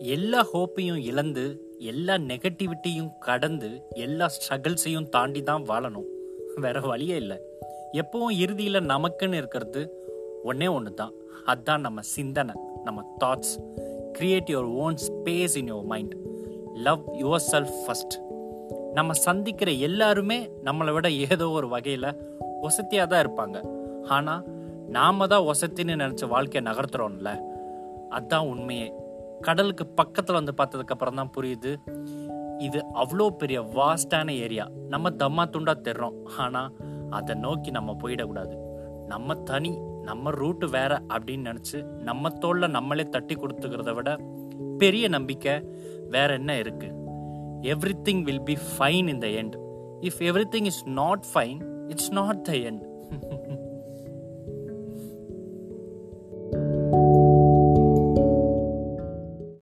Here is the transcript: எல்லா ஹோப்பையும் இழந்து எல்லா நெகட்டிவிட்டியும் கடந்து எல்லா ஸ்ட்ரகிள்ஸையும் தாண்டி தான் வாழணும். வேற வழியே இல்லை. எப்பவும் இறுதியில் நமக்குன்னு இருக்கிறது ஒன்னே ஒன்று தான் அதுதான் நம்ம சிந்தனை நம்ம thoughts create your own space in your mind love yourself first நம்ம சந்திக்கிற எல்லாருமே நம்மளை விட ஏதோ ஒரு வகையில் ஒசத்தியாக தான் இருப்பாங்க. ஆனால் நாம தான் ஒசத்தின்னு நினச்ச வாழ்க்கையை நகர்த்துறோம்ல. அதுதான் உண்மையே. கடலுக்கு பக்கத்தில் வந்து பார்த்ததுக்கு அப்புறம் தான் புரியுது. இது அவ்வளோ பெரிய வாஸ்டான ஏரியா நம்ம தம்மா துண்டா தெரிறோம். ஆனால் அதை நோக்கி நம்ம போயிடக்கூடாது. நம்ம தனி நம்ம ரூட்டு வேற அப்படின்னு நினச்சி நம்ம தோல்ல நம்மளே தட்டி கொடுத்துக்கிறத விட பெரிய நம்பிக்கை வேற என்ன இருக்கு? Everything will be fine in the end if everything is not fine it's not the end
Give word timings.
எல்லா 0.00 0.46
ஹோப்பையும் 0.52 1.02
இழந்து 1.02 1.74
எல்லா 1.78 2.14
நெகட்டிவிட்டியும் 2.14 3.18
கடந்து 3.18 3.86
எல்லா 3.90 4.26
ஸ்ட்ரகிள்ஸையும் 4.26 5.08
தாண்டி 5.08 5.42
தான் 5.42 5.62
வாழணும். 5.62 6.04
வேற 6.56 6.80
வழியே 6.80 7.16
இல்லை. 7.16 7.40
எப்பவும் 7.92 8.38
இறுதியில் 8.38 8.74
நமக்குன்னு 8.74 9.34
இருக்கிறது 9.34 9.96
ஒன்னே 10.44 10.72
ஒன்று 10.72 10.94
தான் 10.94 11.12
அதுதான் 11.46 11.80
நம்ம 11.80 12.00
சிந்தனை 12.00 12.54
நம்ம 12.84 13.16
thoughts 13.24 13.54
create 14.18 14.50
your 14.50 14.64
own 14.64 14.96
space 14.96 15.56
in 15.56 15.72
your 15.72 15.84
mind 15.84 16.14
love 16.74 17.02
yourself 17.50 17.74
first 17.86 18.16
நம்ம 18.94 19.12
சந்திக்கிற 19.12 19.70
எல்லாருமே 19.70 20.50
நம்மளை 20.64 20.92
விட 20.92 21.10
ஏதோ 21.10 21.48
ஒரு 21.48 21.68
வகையில் 21.68 22.16
ஒசத்தியாக 22.62 23.06
தான் 23.06 23.26
இருப்பாங்க. 23.26 23.58
ஆனால் 24.06 24.44
நாம 24.88 25.26
தான் 25.26 25.42
ஒசத்தின்னு 25.42 26.00
நினச்ச 26.04 26.28
வாழ்க்கையை 26.28 26.72
நகர்த்துறோம்ல. 26.72 27.40
அதுதான் 28.08 28.46
உண்மையே. 28.46 28.94
கடலுக்கு 29.40 29.86
பக்கத்தில் 29.86 30.38
வந்து 30.38 30.54
பார்த்ததுக்கு 30.56 30.94
அப்புறம் 30.94 31.14
தான் 31.14 31.32
புரியுது. 31.36 31.72
இது 32.58 32.78
அவ்வளோ 32.94 33.26
பெரிய 33.30 33.60
வாஸ்டான 33.60 34.28
ஏரியா 34.36 34.64
நம்ம 34.88 35.10
தம்மா 35.10 35.44
துண்டா 35.54 35.74
தெரிறோம். 35.86 36.16
ஆனால் 36.36 36.72
அதை 37.10 37.34
நோக்கி 37.34 37.70
நம்ம 37.70 37.96
போயிடக்கூடாது. 38.02 38.54
நம்ம 39.06 39.34
தனி 39.34 39.72
நம்ம 40.02 40.30
ரூட்டு 40.30 40.66
வேற 40.70 40.92
அப்படின்னு 41.08 41.48
நினச்சி 41.50 41.78
நம்ம 42.02 42.28
தோல்ல 42.42 42.68
நம்மளே 42.68 43.04
தட்டி 43.08 43.34
கொடுத்துக்கிறத 43.34 43.94
விட 43.94 44.10
பெரிய 44.78 45.08
நம்பிக்கை 45.08 45.54
வேற 46.08 46.28
என்ன 46.34 46.52
இருக்கு? 46.58 46.88
Everything 48.08 48.22
will 48.22 48.42
be 48.42 48.56
fine 48.68 49.08
in 49.08 49.18
the 49.18 49.26
end 49.40 49.56
if 50.00 50.20
everything 50.54 50.68
is 50.72 50.82
not 51.00 51.24
fine 51.34 51.58
it's 51.88 52.12
not 52.12 52.42
the 52.44 52.52
end 52.52 52.82